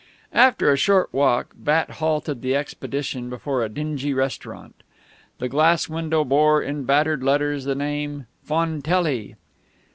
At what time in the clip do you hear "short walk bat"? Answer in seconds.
0.77-1.91